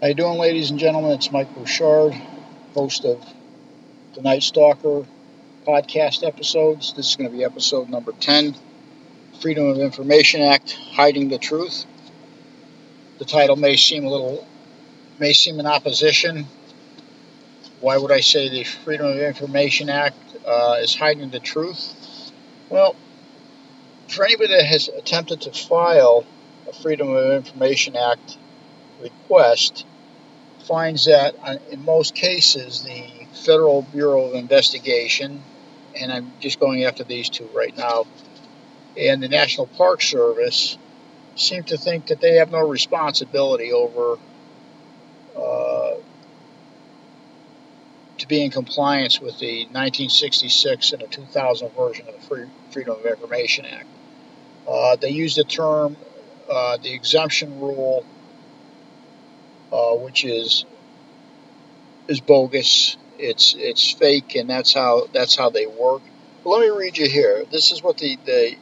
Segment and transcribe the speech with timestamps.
[0.00, 1.10] How you doing, ladies and gentlemen?
[1.10, 2.14] It's Mike Bouchard,
[2.72, 3.22] host of
[4.14, 5.04] the Night Stalker
[5.66, 6.94] podcast episodes.
[6.94, 8.56] This is going to be episode number 10,
[9.42, 11.84] Freedom of Information Act, Hiding the Truth.
[13.18, 14.48] The title may seem a little,
[15.18, 16.46] may seem in opposition.
[17.82, 22.32] Why would I say the Freedom of Information Act uh, is hiding the truth?
[22.70, 22.96] Well,
[24.08, 26.24] for anybody that has attempted to file
[26.66, 28.38] a Freedom of Information Act
[29.02, 29.84] request,
[30.70, 35.42] finds that uh, in most cases the Federal Bureau of Investigation,
[35.98, 38.06] and I'm just going after these two right now,
[38.96, 40.78] and the National Park Service
[41.34, 44.16] seem to think that they have no responsibility over
[45.36, 45.94] uh,
[48.18, 52.96] to be in compliance with the 1966 and the 2000 version of the Free, Freedom
[52.96, 53.88] of Information Act.
[54.68, 55.96] Uh, they use the term,
[56.48, 58.04] uh, the exemption rule
[59.72, 60.64] uh, which is
[62.08, 62.96] is bogus.
[63.18, 66.02] It's it's fake, and that's how that's how they work.
[66.42, 67.44] But let me read you here.
[67.50, 68.56] This is what the the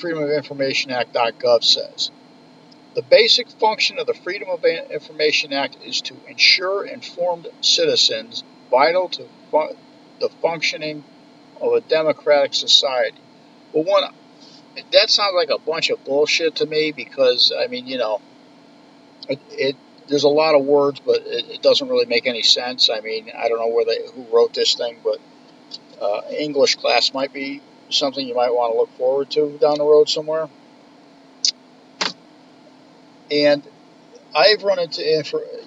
[0.00, 2.10] Freedom of Information Act.gov says.
[2.94, 9.08] The basic function of the Freedom of Information Act is to ensure informed citizens vital
[9.10, 9.76] to fu-
[10.20, 11.04] the functioning
[11.60, 13.22] of a democratic society.
[13.72, 14.04] Well, one,
[14.92, 18.20] that sounds like a bunch of bullshit to me because, I mean, you know,
[19.28, 22.90] it, it there's a lot of words, but it, it, doesn't really make any sense.
[22.90, 25.18] I mean, I don't know where they who wrote this thing, but
[26.00, 29.84] uh, English class might be something you might want to look forward to down the
[29.84, 30.48] road somewhere.
[33.30, 33.62] And
[34.34, 35.02] I've run into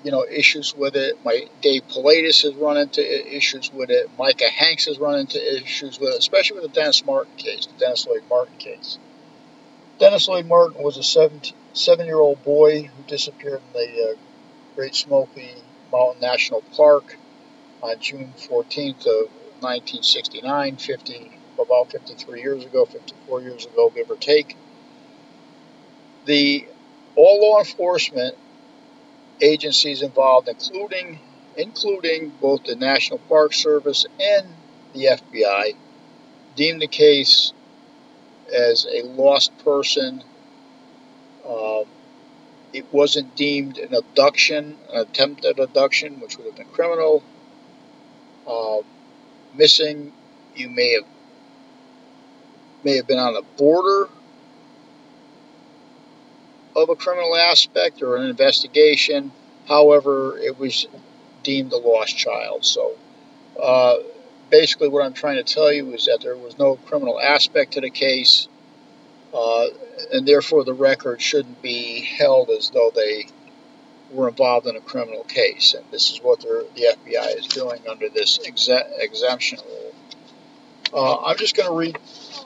[0.03, 1.17] you know issues with it.
[1.23, 4.09] My Dave Paulides has run into issues with it.
[4.17, 7.80] Micah Hanks has run into issues with it, especially with the Dennis Martin case, the
[7.80, 8.99] Dennis Lloyd Martin case.
[9.99, 14.16] Dennis Lloyd Martin was a 17, seven-year-old boy who disappeared in the uh,
[14.75, 15.53] Great Smoky
[15.92, 17.17] Mountain National Park
[17.81, 24.15] on June 14th of 1969, 50, about 53 years ago, 54 years ago, give or
[24.15, 24.55] take.
[26.26, 26.65] The
[27.15, 28.36] all law enforcement
[29.42, 31.20] agencies involved, including
[31.55, 34.48] including both the National Park Service and
[34.94, 35.76] the FBI,
[36.55, 37.52] deemed the case
[38.54, 40.23] as a lost person
[41.47, 41.85] um,
[42.73, 47.23] it wasn't deemed an abduction, an attempted abduction, which would have been criminal.
[48.47, 48.80] Uh,
[49.55, 50.13] missing,
[50.55, 51.05] you may have
[52.83, 54.09] may have been on the border
[56.75, 59.31] of a criminal aspect or an investigation.
[59.67, 60.87] However, it was
[61.43, 62.64] deemed a lost child.
[62.64, 62.95] So,
[63.61, 63.95] uh,
[64.49, 67.81] basically, what I'm trying to tell you is that there was no criminal aspect to
[67.81, 68.47] the case.
[69.37, 69.67] Uh,
[70.14, 73.27] and therefore the record shouldn't be held as though they
[74.11, 75.75] were involved in a criminal case.
[75.75, 79.93] And this is what the FBI is doing under this exemption rule.
[80.92, 81.99] Uh, I'm just going to read.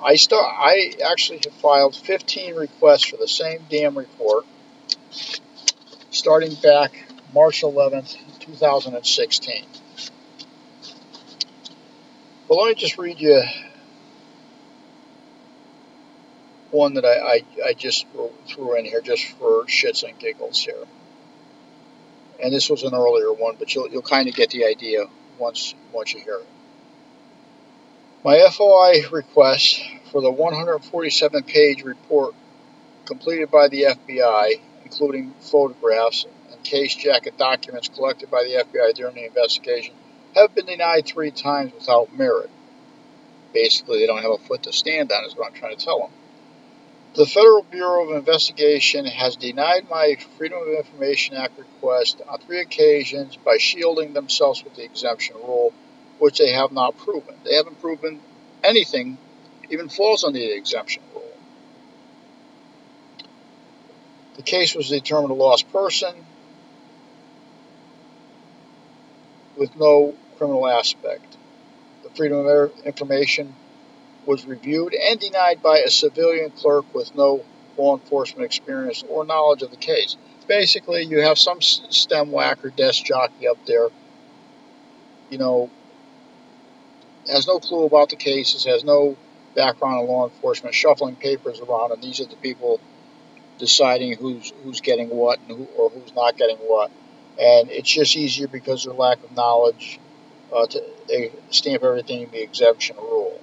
[0.04, 0.44] I start.
[0.46, 4.46] I actually have filed 15 requests for the same damn report,
[6.10, 6.92] starting back
[7.34, 9.66] March 11th, 2016.
[12.50, 13.42] But let me just read you
[16.72, 18.06] one that I, I, I just
[18.48, 20.84] threw in here just for shits and giggles here.
[22.42, 25.06] And this was an earlier one, but you'll, you'll kind of get the idea
[25.38, 26.48] once, once you hear it.
[28.24, 29.82] My FOI request
[30.12, 32.36] for the 147 page report
[33.06, 39.16] completed by the FBI, including photographs and case jacket documents collected by the FBI during
[39.16, 39.94] the investigation,
[40.36, 42.50] have been denied three times without merit.
[43.54, 46.00] Basically, they don't have a foot to stand on, is what I'm trying to tell
[46.00, 46.12] them.
[47.14, 52.62] The Federal Bureau of Investigation has denied my Freedom of Information Act request on three
[52.62, 55.74] occasions by shielding themselves with the exemption rule,
[56.20, 57.36] which they have not proven.
[57.44, 58.22] They haven't proven
[58.64, 59.18] anything
[59.70, 61.34] even falls under the exemption rule.
[64.38, 66.16] The case was determined a lost person
[69.58, 71.36] with no criminal aspect.
[72.04, 73.54] The Freedom of Information
[74.26, 77.44] was reviewed and denied by a civilian clerk with no
[77.78, 80.18] law enforcement experience or knowledge of the case.
[80.48, 83.88] Basically, you have some stem whacker desk jockey up there,
[85.30, 85.70] you know,
[87.28, 89.16] has no clue about the cases, has no
[89.56, 92.80] background in law enforcement, shuffling papers around, and these are the people
[93.58, 96.92] deciding who's who's getting what and who, or who's not getting what.
[97.40, 100.00] And it's just easier because of their lack of knowledge
[100.54, 103.40] uh, to stamp everything in the exemption rule.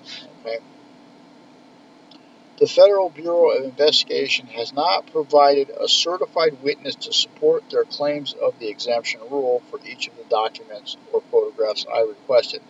[2.59, 8.35] The Federal Bureau of Investigation has not provided a certified witness to support their claims
[8.35, 12.61] of the exemption rule for each of the documents or photographs I requested.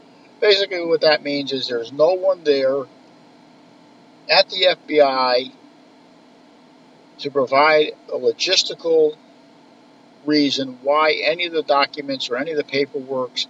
[0.41, 2.85] Basically, what that means is there's no one there
[4.29, 5.53] at the FBI
[7.21, 9.17] to provide a logistical
[10.27, 13.41] reason why any of the documents or any of the paperwork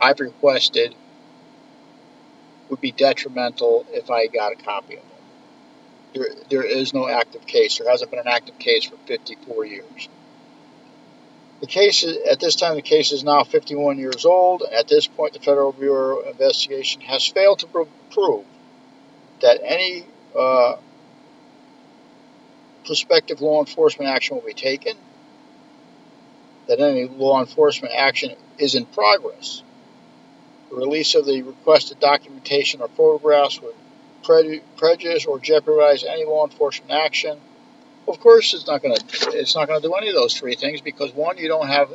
[0.00, 0.94] I've requested
[2.68, 5.06] would be detrimental if I got a copy of it.
[6.14, 7.78] There, there is no active case.
[7.78, 10.08] There hasn't been an active case for 54 years.
[11.60, 14.62] The case is, at this time, the case is now 51 years old.
[14.62, 18.44] At this point, the Federal Bureau of Investigation has failed to prove
[19.40, 20.04] that any
[20.38, 20.76] uh,
[22.84, 24.96] prospective law enforcement action will be taken,
[26.68, 29.62] that any law enforcement action is in progress.
[30.76, 33.74] Release of the requested documentation or photographs would
[34.76, 37.40] prejudice or jeopardize any law enforcement action.
[38.06, 40.54] Of course, it's not going to it's not going to do any of those three
[40.54, 41.90] things because one, you don't have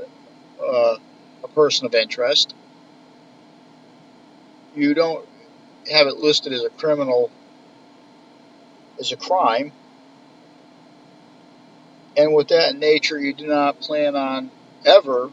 [0.59, 0.95] uh,
[1.43, 2.55] a person of interest.
[4.75, 5.27] You don't
[5.91, 7.29] have it listed as a criminal
[8.99, 9.73] as a crime.
[12.17, 14.49] And with that nature, you do not plan on
[14.87, 15.29] ever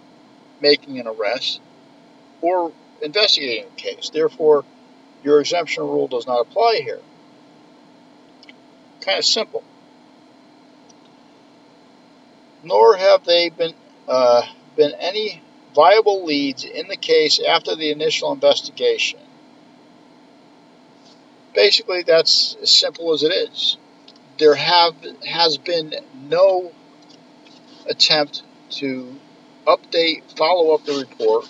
[0.61, 1.63] making an arrest
[2.43, 2.73] or
[3.03, 4.11] investigating the case.
[4.11, 4.65] Therefore,
[5.23, 7.01] your exemption rule does not apply here.
[9.01, 9.63] Kind of simple.
[12.63, 13.75] Nor have they been
[14.09, 14.43] uh,
[14.77, 15.43] been any
[15.75, 19.21] viable leads in the case after the initial investigation.
[21.55, 23.77] Basically, that's as simple as it is.
[24.39, 24.95] There have
[25.27, 25.95] has been
[26.29, 26.73] no
[27.87, 29.17] attempt to
[29.67, 31.49] update, follow up the report,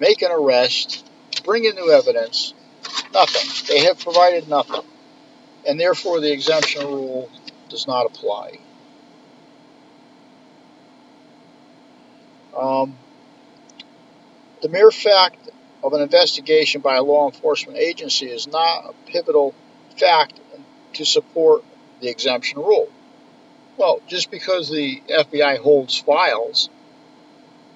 [0.00, 1.08] make an arrest,
[1.44, 2.54] bring in new evidence,
[3.12, 3.50] nothing.
[3.68, 4.82] They have provided nothing.
[5.66, 7.30] And therefore, the exemption rule
[7.68, 8.58] does not apply.
[12.56, 12.96] Um,
[14.62, 15.50] the mere fact
[15.82, 19.54] of an investigation by a law enforcement agency is not a pivotal
[19.98, 20.40] fact
[20.94, 21.64] to support
[22.00, 22.88] the exemption rule.
[23.76, 26.70] Well, just because the FBI holds files,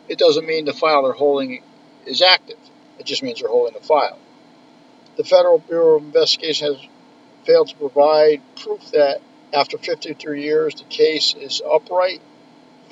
[0.08, 1.62] it doesn't mean the file they're holding
[2.08, 2.58] is active.
[2.98, 4.18] It just means they're holding the file.
[5.16, 6.86] The Federal Bureau of Investigation has
[7.44, 9.20] failed to provide proof that
[9.52, 12.20] after 53 years the case is upright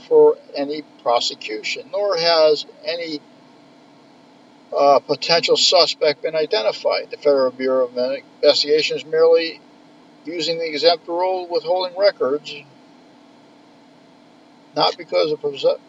[0.09, 3.21] for any prosecution, nor has any
[4.77, 7.11] uh, potential suspect been identified.
[7.11, 9.61] The Federal Bureau of Investigation is merely
[10.25, 12.55] using the exempt rule withholding records,
[14.75, 15.45] not because of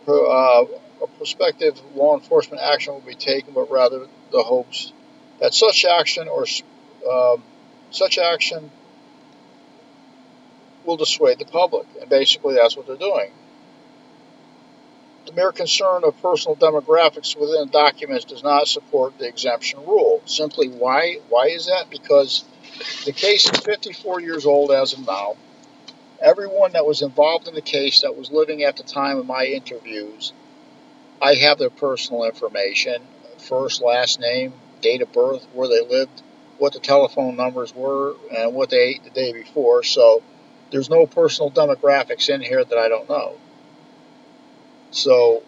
[0.07, 0.65] uh,
[1.01, 4.91] a prospective law enforcement action will be taken, but rather the hopes
[5.39, 6.45] that such action or
[7.09, 7.43] um,
[7.91, 8.71] such action
[10.85, 11.85] will dissuade the public.
[11.99, 13.31] And basically, that's what they're doing.
[15.27, 20.21] The mere concern of personal demographics within documents does not support the exemption rule.
[20.25, 21.17] Simply, why?
[21.27, 21.89] Why is that?
[21.89, 22.45] Because
[23.05, 25.35] the case is 54 years old as of now.
[26.21, 29.45] Everyone that was involved in the case that was living at the time of my
[29.45, 30.33] interviews,
[31.21, 33.01] I have their personal information
[33.39, 36.21] first, last name, date of birth, where they lived,
[36.57, 39.83] what the telephone numbers were, and what they ate the day before.
[39.83, 40.21] So
[40.71, 43.35] there's no personal demographics in here that I don't know.
[44.91, 45.43] So,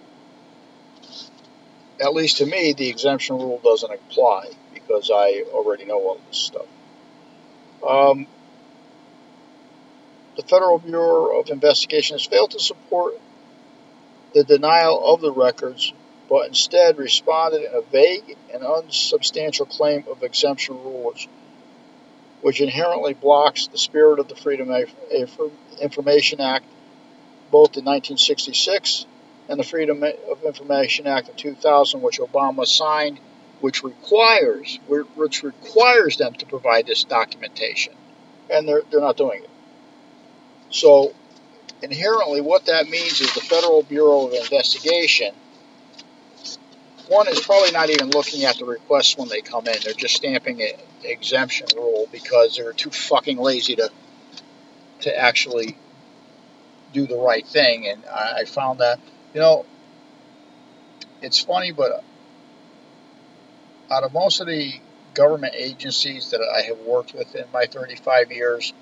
[2.01, 6.37] at least to me, the exemption rule doesn't apply because I already know all this
[6.37, 6.65] stuff.
[7.87, 8.27] Um,
[10.35, 13.19] the Federal Bureau of Investigation has failed to support
[14.33, 15.93] the denial of the records,
[16.29, 21.27] but instead responded in a vague and unsubstantial claim of exemption rules,
[22.41, 24.89] which inherently blocks the spirit of the Freedom of
[25.81, 26.65] Information Act,
[27.51, 29.05] both in 1966
[29.49, 33.19] and the Freedom of Information Act of 2000, which Obama signed,
[33.61, 37.93] which requires which requires them to provide this documentation,
[38.49, 39.49] and they're they're not doing it.
[40.69, 41.13] So
[41.81, 45.33] inherently, what that means is the Federal Bureau of Investigation.
[47.07, 49.75] One is probably not even looking at the requests when they come in.
[49.83, 53.89] They're just stamping an exemption rule because they're too fucking lazy to
[55.01, 55.77] to actually
[56.93, 57.87] do the right thing.
[57.87, 58.99] And I, found that
[59.33, 59.65] you know,
[61.21, 62.03] it's funny, but
[63.89, 64.73] out of most of the
[65.13, 68.73] government agencies that I have worked with in my 35 years,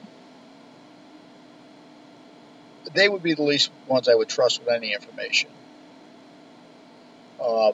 [2.97, 5.49] they would be the least ones I would trust with any information.
[7.43, 7.73] Um,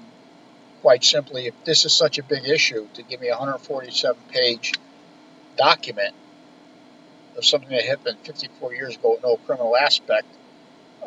[0.82, 4.74] quite simply, if this is such a big issue, to give me a 147 page
[5.58, 6.14] document
[7.38, 10.28] of something that happened 54 years ago with no criminal aspect,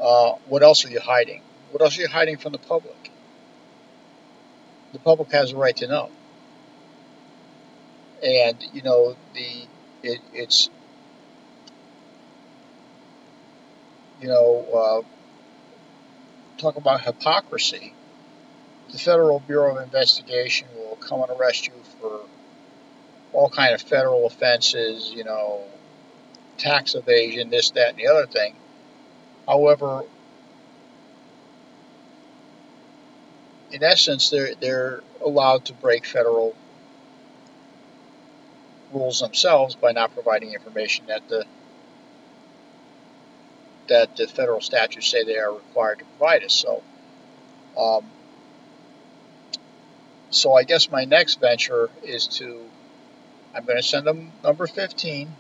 [0.01, 1.43] uh, what else are you hiding?
[1.71, 3.11] What else are you hiding from the public?
[4.93, 6.11] The public has a right to know.
[8.23, 9.67] And, you know, the
[10.03, 10.71] it, it's,
[14.21, 17.93] you know, uh, talk about hypocrisy.
[18.91, 22.21] The Federal Bureau of Investigation will come and arrest you for
[23.33, 25.63] all kind of federal offenses, you know,
[26.57, 28.55] tax evasion, this, that, and the other thing.
[29.47, 30.03] However,
[33.71, 36.55] in essence, they're they're allowed to break federal
[38.93, 41.45] rules themselves by not providing information that the
[43.89, 46.55] that the federal statutes say they are required to provide us.
[46.55, 46.83] So,
[47.79, 48.05] um,
[50.31, 52.61] so I guess my next venture is to
[53.57, 55.35] I'm going to send them number 15.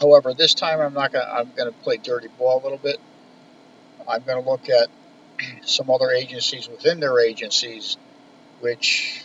[0.00, 1.26] However, this time I'm not going.
[1.26, 2.98] to I'm going to play dirty ball a little bit.
[4.08, 4.88] I'm going to look at
[5.66, 7.96] some other agencies within their agencies,
[8.60, 9.24] which,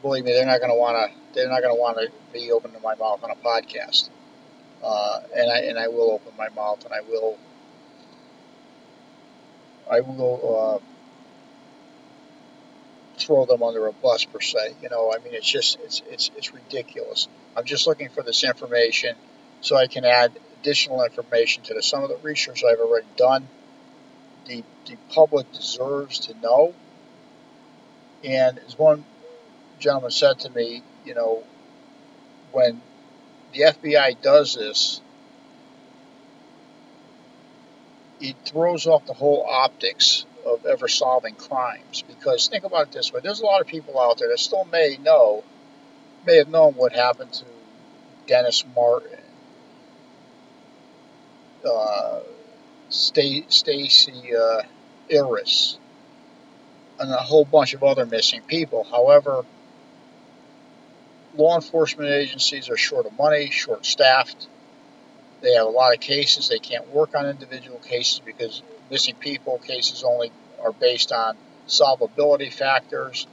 [0.00, 1.18] believe me, they're not going to want to.
[1.34, 4.10] They're not going to want to be open to my mouth on a podcast.
[4.82, 7.38] Uh, and I and I will open my mouth and I will.
[9.90, 10.80] I will.
[10.80, 10.86] Uh,
[13.18, 14.74] throw them under a bus per se.
[14.82, 17.28] You know, I mean, it's just it's it's it's ridiculous.
[17.56, 19.14] I'm just looking for this information
[19.60, 23.48] so I can add additional information to the, some of the research I've already done.
[24.46, 26.74] The the public deserves to know.
[28.24, 29.04] And as one
[29.78, 31.42] gentleman said to me, you know,
[32.52, 32.80] when
[33.52, 35.00] the FBI does this,
[38.20, 42.02] it throws off the whole optics of ever solving crimes.
[42.06, 44.64] Because think about it this way: there's a lot of people out there that still
[44.64, 45.44] may know,
[46.26, 47.44] may have known what happened to
[48.26, 49.18] Dennis Martin,
[51.68, 52.20] uh,
[52.88, 54.62] Stacy uh,
[55.10, 55.78] Arras,
[56.98, 58.84] and a whole bunch of other missing people.
[58.84, 59.44] However,
[61.36, 64.48] law enforcement agencies are short of money, short staffed.
[65.40, 66.48] They have a lot of cases.
[66.48, 70.30] They can't work on individual cases because missing people cases only
[70.62, 71.36] are based on
[71.66, 73.26] solvability factors.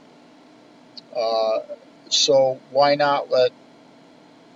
[1.14, 1.60] Uh,
[2.08, 3.52] so why not let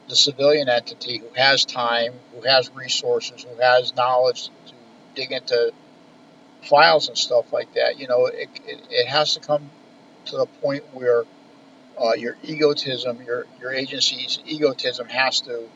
[0.08, 4.74] the civilian entity who has time, who has resources, who has knowledge to
[5.14, 5.72] dig into
[6.62, 9.70] files and stuff like that, you know, it, it, it has to come
[10.26, 11.24] to the point where
[12.00, 15.68] uh, your egotism, your, your agency's egotism has to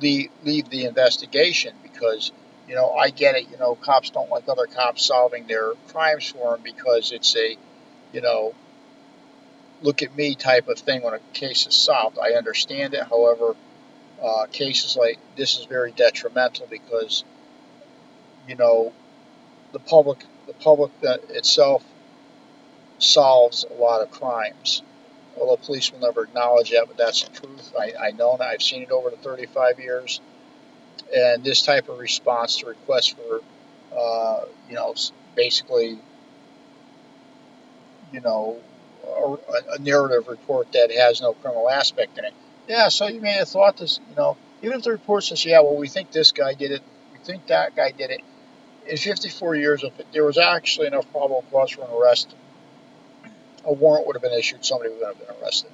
[0.00, 2.32] leave, leave the investigation because,
[2.68, 3.50] you know, I get it.
[3.50, 7.56] You know, cops don't like other cops solving their crimes for them because it's a,
[8.12, 8.54] you know,
[9.82, 12.18] look at me type of thing when a case is solved.
[12.18, 13.02] I understand it.
[13.04, 13.54] However,
[14.22, 17.24] uh, cases like this is very detrimental because,
[18.48, 18.92] you know,
[19.72, 21.82] the public, the public itself
[22.98, 24.82] solves a lot of crimes
[25.38, 27.72] although police will never acknowledge that, but that's the truth.
[27.78, 28.46] I, I know that.
[28.46, 30.20] I've seen it over the 35 years.
[31.14, 33.40] And this type of response to requests for,
[33.96, 34.94] uh, you know,
[35.34, 35.98] basically,
[38.12, 38.56] you know,
[39.06, 42.34] a, a, narrative report that has no criminal aspect in it.
[42.66, 45.60] Yeah, so you may have thought this, you know, even if the report says, yeah,
[45.60, 48.22] well, we think this guy did it, we think that guy did it.
[48.88, 52.34] In 54 years, if it, there was actually enough probable cause for an arrest
[53.66, 55.70] a warrant would have been issued, somebody would have been arrested.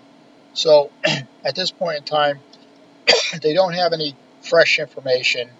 [0.55, 0.91] So
[1.45, 2.41] at this point in time,
[3.43, 5.51] they don't have any fresh information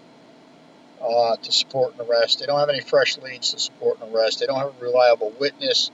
[1.01, 2.41] uh, to support an arrest.
[2.41, 4.41] They don't have any fresh leads to support an arrest.
[4.41, 5.91] They don't have a reliable witness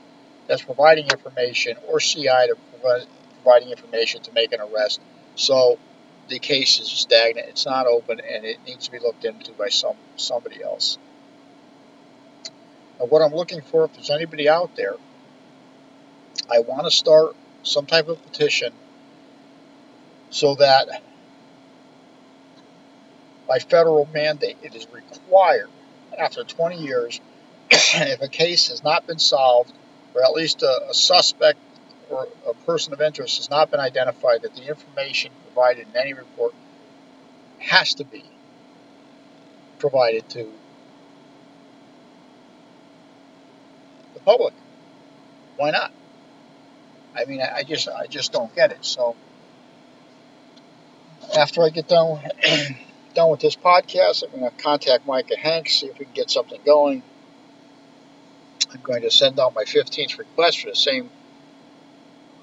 [0.46, 3.06] that's providing information or CI to provide,
[3.42, 5.00] providing information to make an arrest.
[5.34, 5.78] So
[6.28, 7.48] the case is stagnant.
[7.48, 10.98] It's not open, and it needs to be looked into by some somebody else.
[12.98, 14.94] Now, what I'm looking for, if there's anybody out there
[16.50, 18.72] I want to start some type of petition
[20.30, 21.02] so that
[23.46, 25.68] by federal mandate it is required
[26.18, 27.20] after 20 years
[27.70, 29.72] if a case has not been solved
[30.14, 31.58] or at least a, a, suspect
[32.10, 36.12] or a person of interest has not been identified that the information provided in any
[36.12, 36.54] report
[37.58, 38.24] has to be
[39.78, 40.52] provided to
[44.14, 44.54] the public.
[45.56, 45.92] Why not?
[47.18, 48.84] I mean, I just I just don't get it.
[48.84, 49.16] So
[51.36, 52.20] after I get done
[53.14, 56.30] done with this podcast, I'm going to contact Micah Hanks see if we can get
[56.30, 57.02] something going.
[58.72, 61.10] I'm going to send out my 15th request for the same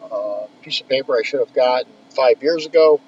[0.03, 2.99] uh, piece of paper I should have gotten five years ago.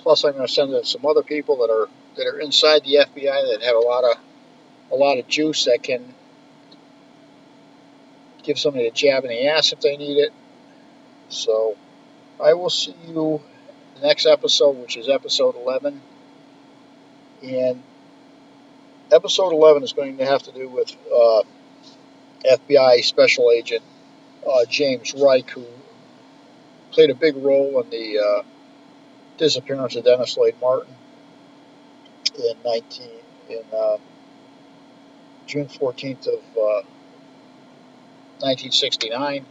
[0.00, 2.84] Plus, I'm going to send it to some other people that are that are inside
[2.84, 4.18] the FBI that have a lot of
[4.92, 6.14] a lot of juice that can
[8.42, 10.32] give somebody a jab in the ass if they need it.
[11.28, 11.76] So,
[12.42, 13.40] I will see you
[13.94, 16.00] the next episode, which is episode 11.
[17.42, 17.82] And
[19.12, 21.42] episode 11 is going to have to do with uh,
[22.44, 23.82] FBI Special Agent
[24.46, 25.64] uh, James Reich, who
[26.90, 28.42] played a big role in the uh,
[29.38, 30.94] disappearance of Dennis Lloyd Martin
[32.38, 33.08] in 19
[33.50, 33.96] in uh,
[35.46, 36.42] June 14th of
[38.40, 39.46] 1969.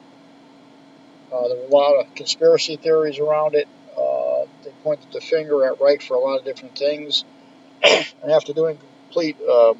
[1.33, 3.67] Uh, uh, there were a lot of conspiracy theories around it.
[3.97, 7.23] Uh, they pointed the finger at Reich for a lot of different things.
[7.83, 9.77] and after doing complete um,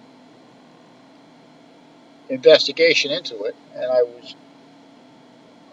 [2.29, 4.35] investigation into it, and I was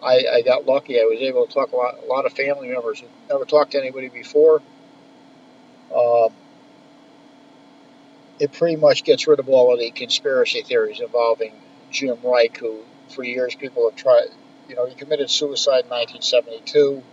[0.03, 0.99] I, I got lucky.
[0.99, 3.71] I was able to talk a lot, a lot of family members who never talked
[3.71, 4.61] to anybody before.
[5.95, 6.29] Um,
[8.39, 11.53] it pretty much gets rid of all of the conspiracy theories involving
[11.91, 14.29] Jim Reich, who for years people have tried.
[14.67, 17.03] You know, he committed suicide in 1972.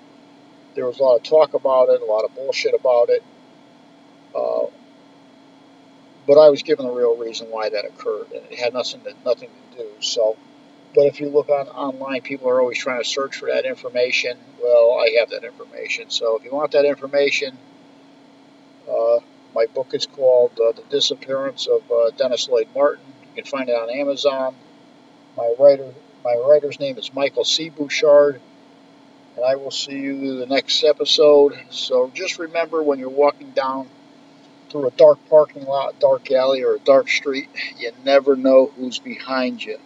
[0.75, 3.23] There was a lot of talk about it, a lot of bullshit about it.
[4.35, 4.67] Uh,
[6.27, 9.15] but I was given the real reason why that occurred, and it had nothing to,
[9.25, 9.89] nothing to do.
[10.01, 10.37] So
[10.95, 14.39] but if you look on online, people are always trying to search for that information.
[14.61, 16.11] Well, I have that information.
[16.11, 17.57] So if you want that information,
[18.91, 19.19] uh,
[19.55, 23.05] my book is called uh, The Disappearance of uh, Dennis Lloyd Martin.
[23.23, 24.55] You can find it on Amazon.
[25.37, 25.93] My writer,
[26.25, 27.69] my writer's name is Michael C.
[27.71, 28.41] Bouchard,
[29.37, 31.55] and I will see you the next episode.
[31.71, 33.89] So just remember when you're walking down
[34.71, 37.49] through a dark parking lot, dark alley, or a dark street,
[37.79, 39.79] you never know who's behind you.